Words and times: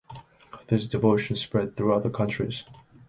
This 0.67 0.87
devotion 0.87 1.35
spread 1.35 1.75
through 1.75 1.93
other 1.93 2.09
countries. 2.09 2.63